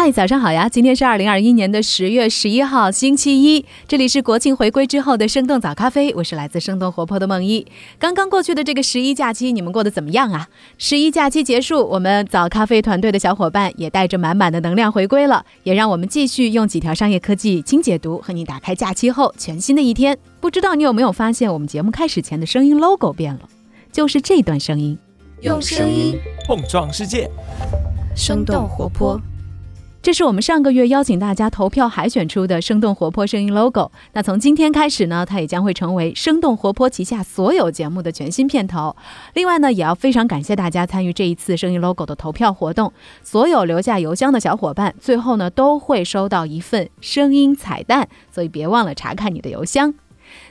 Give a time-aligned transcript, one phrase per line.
[0.00, 0.68] 嗨，早上好呀！
[0.68, 3.66] 今天是二零二一年的十月十一号，星期一。
[3.88, 7.66] 这里是国庆回归之后的生动早咖啡，我是来自生动活泼的梦一。
[7.98, 10.46] 刚刚过去的这个十一假期，你们过得怎么样啊？
[10.78, 20.16] 十一假期结束，我们早咖啡团队的小伙伴也带着满满的能量回归了，也让我们继续用几条商业科技轻解读，和你打开假期后全新的一天。
[20.38, 23.40] 不知道你有没有发现，我们节目开始前的声音 logo 变了，
[23.90, 24.96] 就是这段声音，
[25.40, 27.28] 用声音碰撞世界，
[28.14, 29.20] 生动活泼。
[30.08, 33.92] 这是我们上个月邀请大家投票海选出的生动活泼声音 logo。
[34.14, 38.96] 那从今天开始呢，它也将会成为生动活泼旗下所有节目的全新片头。
[39.34, 42.90] 另外呢，也要非常感谢大家参与这一次声音 logo 的投票活动。
[43.22, 49.92] 所有留下邮箱的小伙伴，最后呢都会收到一份声音彩蛋，所以别忘了查看你的邮箱。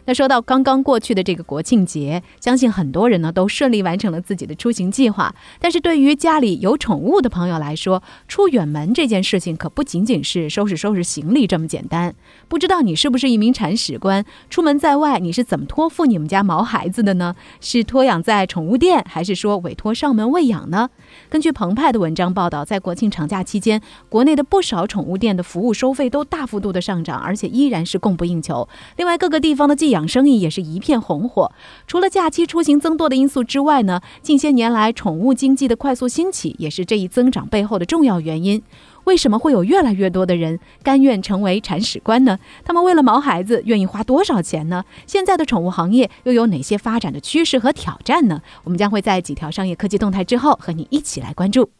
[0.07, 5.35] 那说到刚刚过去的这个国庆节，相信很多人呢都顺利完成了自己的出行计划。
[5.59, 12.15] 但是对于家里有宠物的朋友来说，出远门这件事情可不仅仅是收拾收拾行李这么简单。
[12.47, 14.23] 不知道你是不是一名铲屎官？
[14.49, 17.35] 出门在外，你是怎么托付你们家毛孩子的呢？
[17.59, 20.89] 是托养在宠物店，还是说委托上门喂养呢？
[21.27, 28.69] 根据澎湃的文章报道，在国庆长假期间，国内的不少宠物店的服务收费都大幅度的上涨，而且依然是供不应求。
[28.95, 31.51] 另外，各个地方的寄养养生意也是一片红火。
[31.87, 38.61] 除了假期出行增多的因素之外呢，近些年来宠物经济的快速兴起，也是这一增长背后的重要原因。
[39.05, 42.37] 为什么会有越来越多的人甘愿成为铲屎官呢？
[42.63, 44.83] 他们为了毛孩子愿意花多少钱呢？
[45.07, 48.41] 现在的宠物行业又有哪些发展的趋势和挑战呢？
[48.65, 51.71] 我们将会在几条商业科技动态之后和你一起来关注。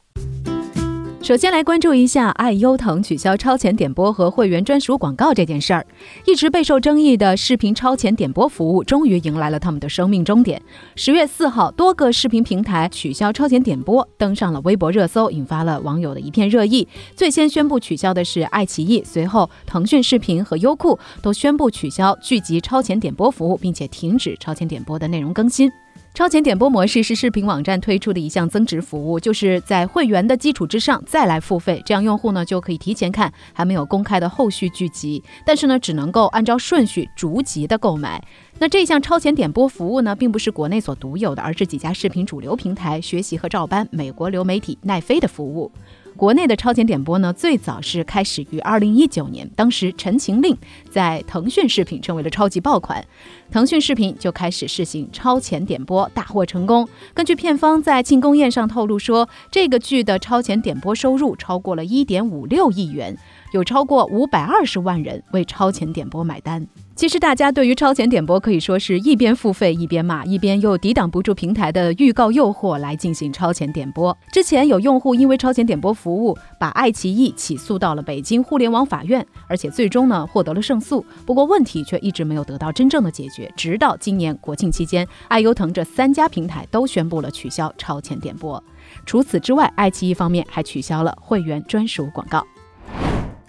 [1.27, 5.85] 首先来关注一下爱优腾取消超前点播和会员专属广告这件事儿。
[6.25, 10.61] 一直备受争议的视频超前点播服务，终于迎来了他们的生命终点。
[10.95, 16.87] 十月四号，多个视频平台取消超前点播，登上了微博热搜，引发了网友的一片热议。
[17.13, 25.69] 最先宣布取消的是爱奇艺，随后腾讯视频和优酷都宣布取消剧集超前点播服务，并且停止超前点播的内容更新。
[26.17, 38.19] 超前点播模式是视频网站推出的一项增值服务，就是在会员的基础之上再来付费，这样用户呢就可以提前看还没有公开的后续剧集，但是呢只能够按照顺序逐级的购买。
[38.57, 45.71] 那这项超前点播服务呢，并不是国内所独有的，而是几家视频主流平台学习和照搬美国流媒体奈飞的服务。
[46.17, 50.53] 国内的超前点播呢，最早是开始于二零一九年，当时《陈情令》
[50.89, 53.05] 在腾讯视频成为了超级爆款，
[53.51, 56.89] 腾讯视频就开始试行超前点播，大获成功。
[57.13, 63.15] 根据片方在庆功宴上透露说，这个剧的超前点播收入超过了一点五六亿元，
[63.51, 66.65] 有超过五百二十万人为超前点播买单。
[66.95, 74.17] 其实大家对于超前点播可以说是一边付费一边骂，一边又抵挡不住平台的预告诱惑来进行超前点播。
[74.31, 81.05] 之前有用户因为超前点播服务把爱奇艺起诉到了北京互联网法院，而且最终呢获得了胜诉。
[81.23, 88.61] 不过问题却一直没有得到真正的解决，直到今年国庆期间，爱优腾这三家平台都宣布了取消超前点播。
[89.05, 92.43] 除此之外，爱奇艺方面还取消了会员专属广告。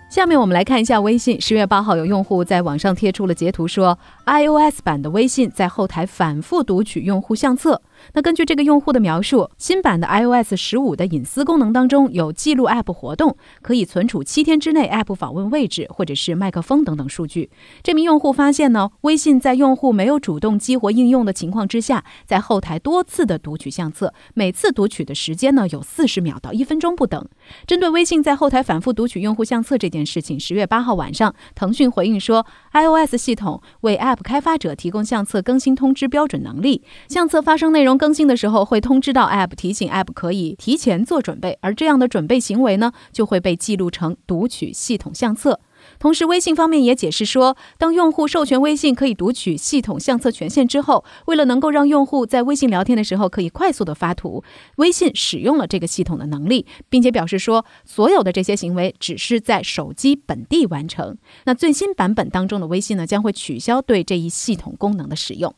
[0.08, 1.38] 下面我们来看一下微信。
[1.38, 3.96] 十月八号，有用户在网上贴出了截图，说
[4.28, 7.80] iOS 版的微信在后台反复读取用户相册。
[8.12, 17.50] 那根据这个用户的描述，新版的 iOS 十五的隐私功能当中有记录 App 活动，可以存储七天之内 App 访问位置或者是麦克风等等数据。
[17.82, 27.26] 这名用户发现呢，微信在用户没有主动激活应用的情况之下，在后台多次的读取相册，每次读取的时间呢有四十秒到一分钟不等。
[27.66, 32.46] 针对微信在后台反复读取用户相册这件事情，十月八号晚上，腾讯回应说
[32.82, 37.98] ，iOS 系统为 App 开发者提供相册更新通知标准能力，相册发生内容。
[37.98, 45.60] 更新的时候会通知到 App，提醒 App 可以提前做准备，而这样的准备行为呢，就会被记录成读取系统相册。
[45.98, 54.42] 同时，微信方面也解释说，当用户授权微信可以读取系统相册权限之后，为了能够让用户在微信聊天的时候可以快速的发图，
[54.76, 61.16] 微信使用了这个系统的能力，并且表示说，所有的这些行为只是在手机本地完成。
[61.44, 65.54] 那最新版本当中的微信呢，将会取消对这一系统功能的使用。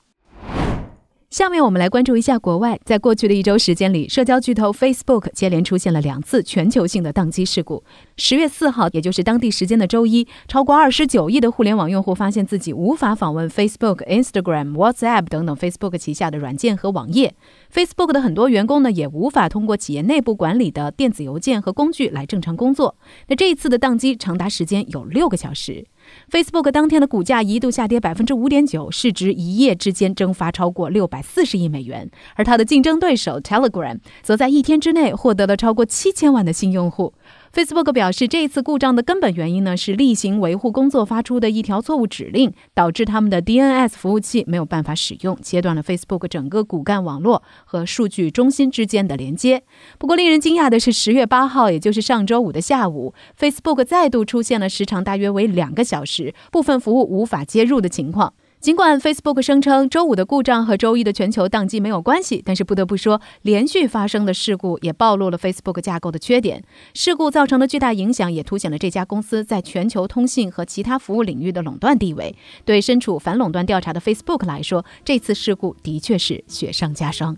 [1.31, 7.85] 下面我们来关注一下国外，在过去的一周时间里，社交巨头 Facebook 接连出现了两次全球性的宕机事故。
[8.17, 17.33] 十月四号，也就是当地时间的周一，超过二十九亿的互联网用户发现自己无法访问 Facebook、Instagram、WhatsApp 等等 Facebook 旗下的软件和网页。
[17.73, 22.97] Facebook 的很多员工呢，也无法通过企业内部管理的电子邮件和工具来正常工作。
[23.29, 25.87] 那这一次的宕机长达时间有六个小时。
[26.31, 32.11] Facebook 当天的股价一度下跌百分之五点九，市值一夜之间蒸发超过六百四十亿美元。
[32.35, 37.15] 而它的竞争对手 Telegram 则在一天之内获得了超过七千万的新用户。
[37.53, 49.65] Facebook 表示，这一次故障的根本原因呢是例行维护工作发出的一条错误指令，导致他们的 DNS 服务器没有办法使用，切断了 Facebook 整个骨干网络和数据中心之间的连接。
[49.99, 58.33] 不过，令人惊讶的是，十月八号，也就是上周五的下午，Facebook 再度出现了时长大约为两个小时、部分服务无法接入的情况。
[58.61, 66.63] 尽管 Facebook 声称周五的故障和周一的全球宕机没有关系，但是不得不说，连续发生的事故也暴露了 Facebook 架构的缺点。
[66.93, 72.37] 事故造成的巨大影响也凸显了这家公司在全球通信和其他服务领域的垄断地位。
[72.67, 77.35] 对身处反垄断调查的 Facebook 来说，这次事故的确是雪上加霜。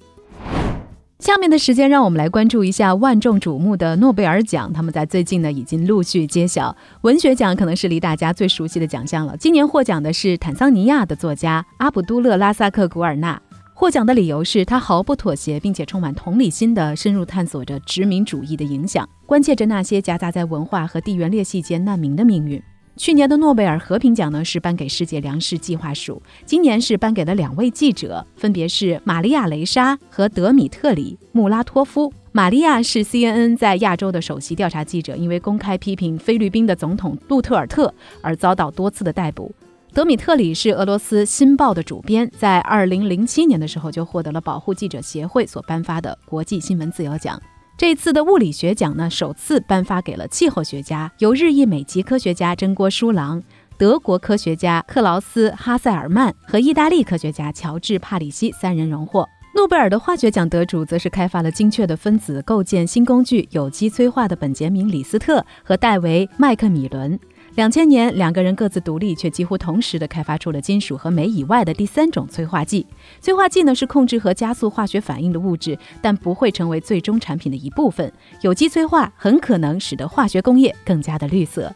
[1.22, 4.72] 下面的时间，让我们来关注一下万众瞩目的诺贝尔奖。
[4.72, 6.76] 他们在最近呢已经陆续揭晓。
[7.02, 9.36] 文学奖可能是离大家最熟悉的奖项了。
[9.36, 13.40] 今年获奖的是坦桑尼亚的作家阿卜杜勒拉萨克古尔纳。
[13.72, 22.60] 获奖的理由是他毫不妥协，并且充满同理心地深入探索着殖民主义的影响，关切着那些夹杂在文化和地缘裂隙间难民的命运。
[22.96, 32.12] 去年的诺贝尔和平奖呢是颁给世界粮食计划署，今年是颁给了两位记者，分别是玛利亚·雷莎和德米特里·穆拉托夫。
[32.32, 39.54] 玛利亚是 CNN 在亚洲的首席调查记者，因为公开批评菲律宾的总统杜特尔特而遭到多次的逮捕。
[39.92, 47.40] 德米特里是俄罗斯《新报》的主编，在2007年的时候就获得了保护记者协会所颁发的国际新闻自由奖。
[47.78, 53.42] 这次的物理学奖呢，首次颁发给了气候学家，由日裔美籍科学家真锅书郎、
[53.76, 59.28] 德国科学家克劳斯哈塞尔曼和意大利科学家乔治帕里西三人荣获。
[59.54, 67.18] 诺贝尔的化学奖得主则是开发了精确的分子构建新工具有机催化的本杰明李斯特和戴维麦克米伦。
[67.54, 72.86] 两千年，两个人各自独立却几乎同时的开发出了金属和镁以外的第三种催化剂。
[73.20, 78.10] 催化剂呢是控制和加速化学反应的物质，但不会成为最终产品的一部分。
[78.40, 81.70] 有机催化很可能使得化学工业更加的绿色。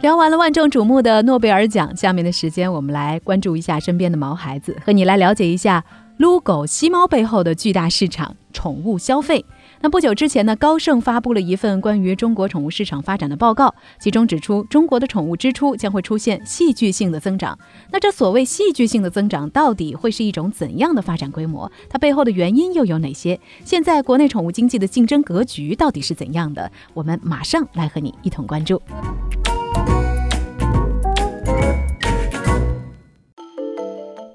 [0.00, 5.84] 聊完了万众瞩目的诺贝尔奖，下面的时间我们来关注一下身边的毛孩子，和你来了解一下
[6.16, 9.44] 撸狗吸猫背后的巨大市场——宠物消费。
[9.82, 17.58] 那不久之前呢，高盛发布了一份关于中国宠物市场发展的报告，其中指出，中国的宠物支出将会出现戏剧性的增长。
[17.90, 21.72] 那这所谓戏剧性的增长，到底会是一种怎样的发展规模？
[21.88, 23.40] 它背后的原因又有哪些？
[23.64, 26.70] 现在国内宠物经济的竞争格局到底是怎样的？
[26.92, 28.82] 我们马上来和你一同关注。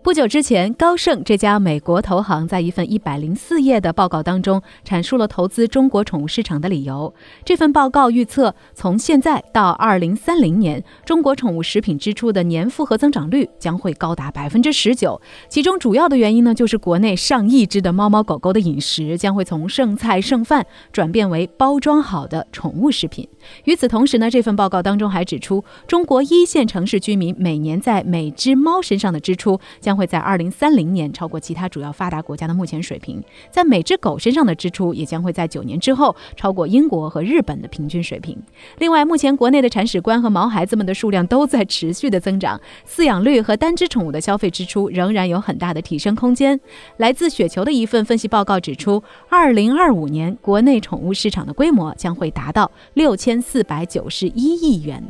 [0.06, 7.12] 不久之前，高盛这家美国投行在一份一百零四页的报告当中，阐述了投资中国宠物市场的理由。
[7.44, 15.20] 这份报告预测，从现在到二零三零年，中国宠物食品支出的年复合增长率将会高达百分之十九。
[15.50, 20.64] 其中主要的原因呢，就是国内上亿只的猫猫狗狗的饮食将会从剩菜剩饭
[20.94, 23.28] 转变为包装好的宠物食品。
[23.64, 38.38] 与此同时呢，这份报告当中还指出，中国一线城市居民每年在每只猫身上的支出将将会在二零三零年超过其他主要发达国家的目前水平，在每只狗身上的支出也将会在九年之后超过英国和日本的平均水平。
[38.80, 46.60] 另外，目前国内的铲屎官和毛孩子们的数量都在持续的增长，饲养率和单只宠物的消费支出仍然有很大的提升空间。
[46.98, 55.02] 来自雪球的一份分析报告指出，二零二五年国内宠物市场的规模将会达到六千四百九十一亿元。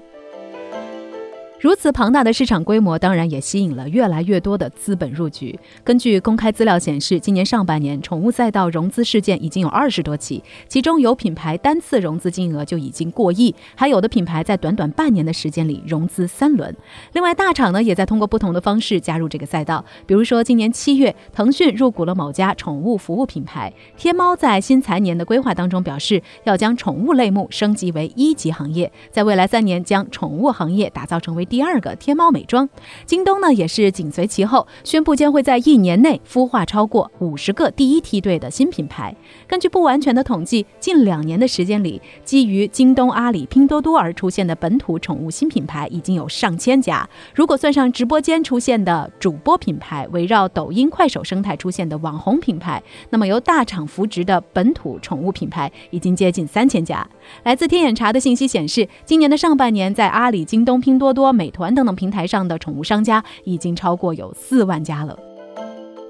[1.66, 5.60] 如此庞大的市场规模，当然也吸引了越来越多的资本入局。
[5.84, 16.72] 根据公开资料显示，今年上半年宠物赛道融资事件已经有二十多起，其中有品牌单次融资金额就已经过亿，还有的品牌在短短半年的时间里融资三轮。
[17.14, 23.74] 另外，大厂呢也在通过不同的方式加入这个赛道，比如说今年七月，腾讯入股了某家宠物服务品牌。
[23.98, 31.44] 天猫在新财年的规划当中表示，要将宠物类目升级为一级行业，在未来三年将宠物行业打造成为。
[31.56, 32.68] 第二个天猫美妆。
[33.06, 39.16] 京东呢也是紧随其后，宣布将会在一年内孵化超过五十个第一梯队的新品牌。
[39.48, 47.08] 根据不完全的统计，近两年的时间里，基于京东、阿里、拼多多而出现的本土宠物新品牌已经有上千家。
[47.34, 57.08] 如果算上直播间出现的主播品牌，围绕抖音、快手生态出现的网红品牌，那么由大厂扶植的本土宠物品牌已经接近三千家。
[57.44, 65.18] 来自天眼查的信息显示，今年的上半年，在阿里、京东、拼多多、美团等等平台上的宠物商家已经超过有四万家了。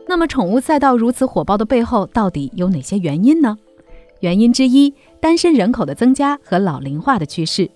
[0.07, 3.57] 那么，宠物赛道如此火爆的背后，到底有哪些原因呢？
[4.21, 7.69] 原因之一，单身人口的增加和老龄化的趋势。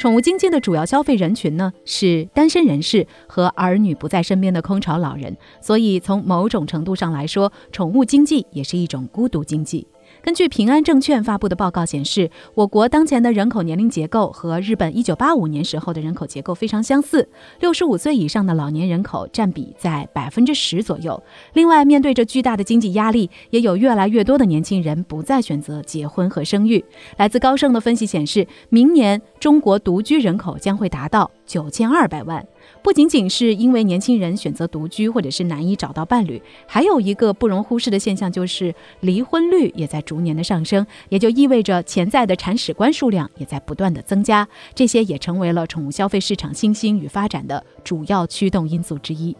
[0.00, 9.86] 宠物经济的主要消费人群呢是单身人士和儿女不在身边的空巢老人，所以从某种程度上来说，宠物经济也是一种孤独经济。
[10.22, 17.28] 根据平安证券发布的报告显示，我国当前的人口年龄结构和日本1985年时候的人口结构非常相似
[17.60, 21.20] ，65岁以上的老年人口占比在百分之十左右。
[21.54, 26.84] 另外，面对着巨大的经济压力，也有越来越多的年轻人不再选择结婚和生育。
[27.16, 32.46] 来自高盛的分析显示，明年中国独居人口将会达到9200万。
[32.82, 49.36] 不仅仅是因为年轻人选择独居，或者是难以找到伴侣，还有一个不容忽视的现象，就是离婚率也在逐年的上升，也就意味着潜在的铲屎官数量也在不断的增加，这些也成为了宠物消费市场新兴与发展的主要驱动因素之一。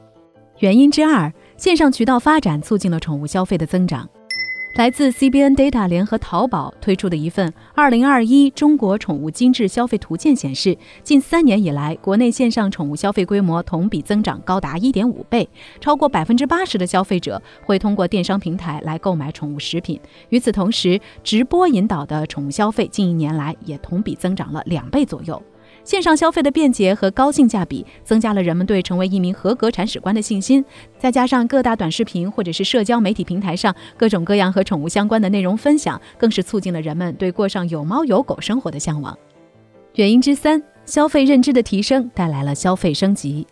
[0.61, 4.09] 原因之二，线上渠道发展促进了宠物消费的增长。
[4.75, 15.47] 来自 CBN Data 联合淘宝推出的一份《二零二一中国宠物精致消费图鉴》显示，近三年以来，国内线上宠物消费规模同比增长高达一点五倍，
[15.79, 20.01] 超过百分之八十的消费者会通过电商平台来购买宠物食品。
[20.31, 25.41] 与此同时，直播引导的宠物消费近一年来也同比增长了两倍左右。
[25.85, 30.65] 线上消费的便捷和高性价比，增加了人们对成为一名合格铲屎官的信心。
[30.99, 39.17] 再加上各大短视频或者是社交媒体平台上各种各样和宠物相关的内容分享，更是促进了人们对过上有猫有狗生活的向往。
[39.95, 43.47] 原因之三，消费认知的提升带来了消费升级。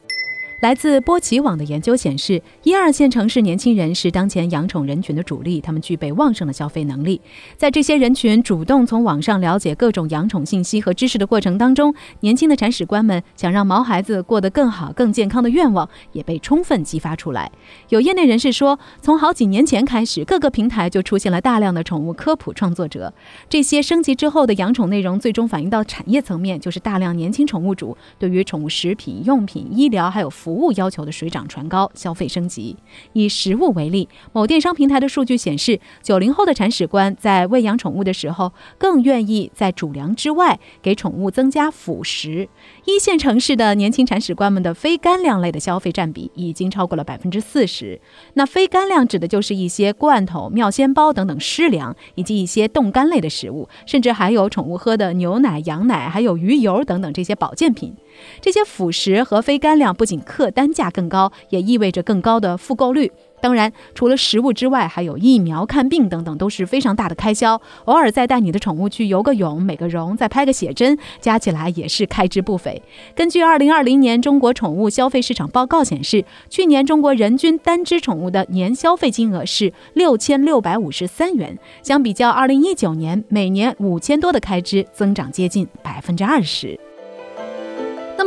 [0.60, 7.18] 来自波奇网的研究显示，一二线城市年轻人是当前养宠人群的主力，他们具备旺盛的消费能力。
[7.56, 17.50] 在这些人群主动从网上了解各种养宠信息和知识的过程当中，年轻的铲屎官们想让毛孩子过得更好、更健康的愿望也被充分激发出来。
[17.88, 23.14] 有业内人士说，从好几年前开始，各个平台就出现了大量的宠物科普创作者。
[23.48, 32.76] 这些升级之后的养宠内容，最终反映到产业层面，就是大量年轻宠物主对于宠物食品、用品、医疗还有服服务要求的水涨船高，消费升级。
[33.12, 42.48] 以食物为例，某电商平台的数据显示，九零后的铲屎官在喂养宠物的时候，更愿意在主粮之外给宠物增加辅食。
[42.84, 48.00] 一线城市的年轻铲屎官们的非干粮类的消费占比已经超过了百分之四十。
[48.34, 57.94] 那非干粮指的就是一些罐头、妙鲜包等等湿粮，以及一些冻干类的食物，甚至还有宠物喝的牛奶、羊奶，还有鱼油等等这些保健品。
[58.40, 63.10] 这些辅食和非干粮不仅客单价更高，也意味着更高的复购率。
[63.42, 67.58] 当然，除了食物之外，还有疫苗、看病等等，都是非常大的开销。
[67.86, 72.82] 偶尔再带你的宠物去游个泳、美个容、再拍个写真，加起来也是开支不菲。
[73.14, 86.78] 根据二零二零年中国宠物消费市场报告显示，去年中国人均单只宠物的年消费金额是六千六百五十三元，相比较二零一九年每年五千多的开支，增长接近百分之二十。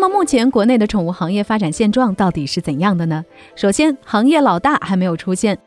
[0.03, 3.23] 那么目前国内的宠物行业发展现状到底是怎样的呢？
[3.55, 5.57] 首先，行业老大还没有出现。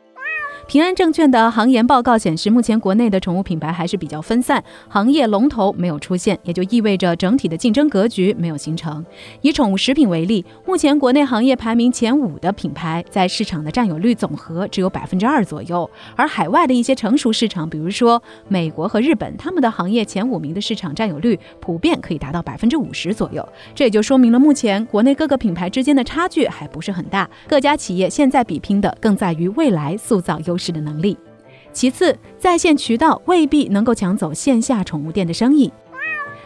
[0.67, 9.03] 平安证券的行研报告显示，目前国内的宠物品牌还是比较分散，行业龙头没有出现，也就意味着整体的竞争格局没有形成。
[9.39, 23.47] 以宠物食品为例，目前国内行业排名前五的品牌，在市场的占有率总和只有百分之二左右，而海外的一些成熟市场，比如说美国和日本，他们的行业前五名的市场占有率普遍可以达到百分之五十左右。
[23.73, 31.17] 这也就说明了目前国内各个品牌之间的差距还不是很大，各家企业现在比拼的更在于未来塑造优势的能力。
[31.71, 35.71] 其次，在线渠道未必能够抢走线下宠物店的生意。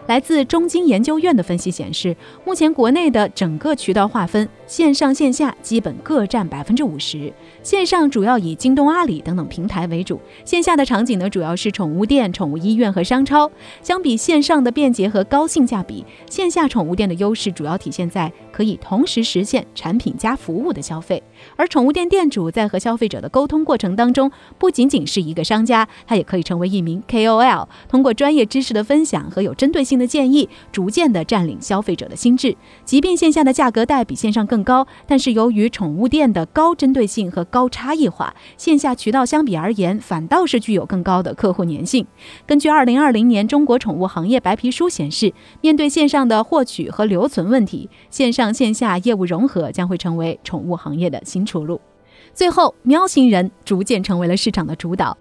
[0.07, 2.13] 来自中金研究院的分析显示，
[2.43, 7.31] 目前国内的整个渠道划分，线上线下基本各占百分之五十。
[7.61, 13.49] 线上主要以京东、阿里等等平台为主，线下的场景呢，主要是宠物店、宠物医院和商超。
[13.83, 21.21] 相比线上的便捷和高性价比，线下宠物店的优势主要体现在可以同时实现产品加服务的消费。
[21.55, 32.55] 而宠物店店主在和消费者的沟通过程当中，不仅仅是一个商家，他也可以成为一名 KOL，通过专业知识的分享和有针对性的建议，逐渐的占领消费者的心智。
[32.85, 42.05] 即便线下的价格带比线上更高，但是由于宠物店的高针对性和高差异化，线下渠道相比而言，反倒是具有更高的客户粘性。
[42.45, 51.81] 根据二零二零年中国宠物行业白皮书显示，面对线上的获取和留存问题，线上线下业务融合将会成为宠物行业的新出路。
[52.33, 55.17] 最后，喵星人逐渐成为了市场的主导。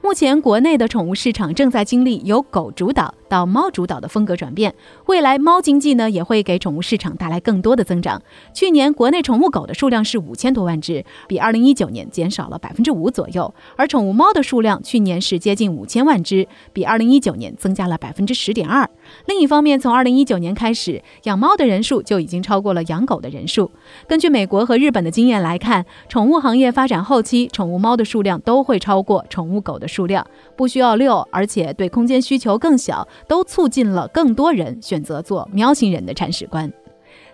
[0.00, 4.74] 目前，国内的宠物市场正在经历由狗主导到猫主导的风格转变。
[5.06, 8.20] 未来，猫经济呢也会给宠物市场带来更多的增长。
[8.52, 18.90] 去年，国内宠物狗的数量是五千多万只，比二零一九年减少了百分之五左右；而宠物猫的数量去年是接近五千万只，比二零一九年增加了百分之十点二。
[19.26, 23.70] 另一方面，从二零一九年开始，养猫的人数就已经超过了养狗的人数。
[24.08, 29.88] 根据美国和日本的经验来看，宠物行业发展后期，宠物猫的数量都会超过宠物狗的。
[29.92, 36.72] 数量不需要遛，而且对空间需求更小，都促进了更多人选择做喵星人的铲屎官。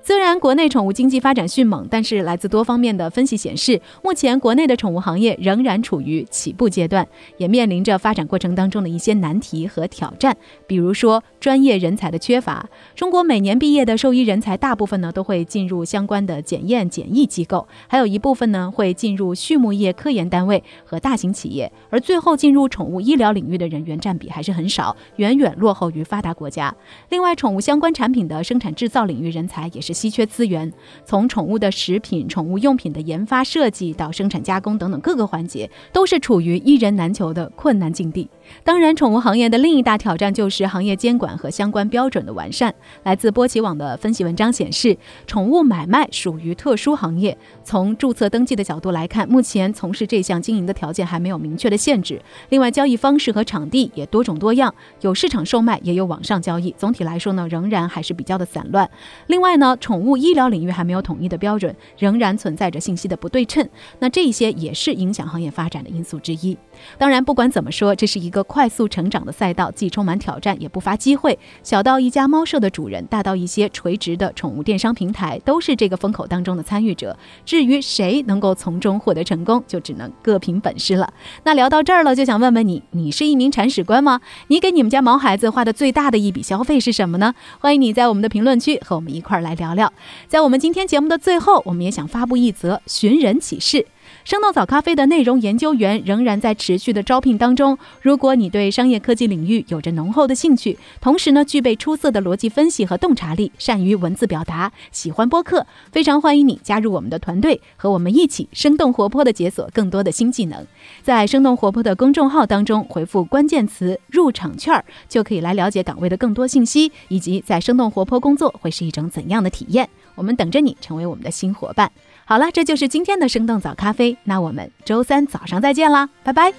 [0.08, 10.34] 虽然国内宠物经济发展迅猛，但是来自多方面的分析显示，目前国内的宠物行业仍然处于起步阶段，也面临着发展过程当中的一些难题和挑战。
[10.66, 26.74] 比如说专业人才的缺乏，中国每年毕业的兽医人才大部分呢都会进入相关的检验检疫机构，还有一部分呢会进入畜牧业科研单位和大型企业，而最后进入宠物医疗领域的人员占比还是很少，远远落后于发达国家。
[27.10, 29.97] 另外，宠物相关产品的生产制造领域人才也是。
[29.98, 30.72] 稀缺资源，
[31.04, 38.30] 从宠物的食品、宠物用品的研发设计到生产加工等等各个环节，都是处于一人难求的困难境地。
[38.64, 42.74] 当然，宠物行业的另一大挑战就是行业监管和相关标准的完善。
[43.04, 47.36] 来自波奇网的分析文章显示，宠物买卖属于特殊行业。
[47.64, 52.20] 从注册登记的角度来看，目前从事这项经营的条件还没有明确的限制。
[52.48, 56.74] 另外，交易方式和场地也多种多样，有市场售卖，也有网上交易。
[56.76, 58.88] 总体来说呢，仍然还是比较的散乱。
[59.26, 63.68] 另外呢，宠物医疗领域还没有统一的标准，仍然存在着信息的不对称。
[63.98, 66.56] 那这些也是影响行业发展的因素之一。
[66.96, 71.38] 当然，不管怎么说，这是一个快速成长的赛道，既充满挑战，也不乏机会。
[71.62, 77.16] 小到一家猫舍的主人，大到一些垂直的宠物电商平台，都是这个风口当中的参与者。
[77.44, 81.12] 至于谁能够从中获得成功，就只能各凭本事了。
[81.44, 84.20] 那聊到这儿了，就想问问你，你是一名铲屎官吗？
[84.48, 87.34] 你给你们家毛孩子花的最大的一笔消费是什么呢？
[87.58, 89.92] 欢迎你在我们的评论区和我们一块儿来聊聊。
[90.26, 93.86] 在我们今天节目的最后，我们也想发布一则寻人启事。
[94.28, 97.78] 生动早咖啡的内容研究员仍然在持续的招聘当中。
[98.02, 110.66] 如果你对商业科技领域有着浓厚的兴趣，同时呢具备出色的逻辑分析和洞察力，善于文字表达，喜欢播客，非常欢迎你加入我们的团队，和我们一起生动活泼的解锁更多的新技能。
[111.02, 119.88] 在生动活泼的公众号当中回复关键词“入场券”，就可以来了解岗位的更多信息，以及在生动活泼工作会是一种怎样的体验。
[120.14, 121.90] 我们等着你成为我们的新伙伴。
[122.28, 124.14] 好了，这就是今天的生动早咖啡。
[124.24, 126.52] 那我们周三早上再见啦，拜拜。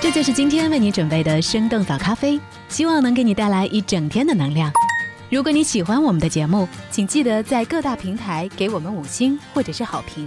[0.00, 4.72] 这就是今天为你准备的生动早咖啡，希望能给你带来一整天的能量。
[5.28, 10.26] 如果你喜欢我们的节目，请记得在各大平台给我们五星或者是好评，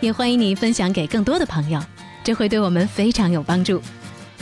[0.00, 1.80] 也欢迎你分享给更多的朋友，
[2.24, 3.80] 这会对我们非常有帮助。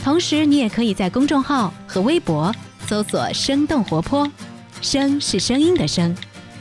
[0.03, 2.51] 同时，你也可以在公众号和微博
[2.87, 4.27] 搜索“生动活泼”，
[4.81, 6.17] 声是声音的声。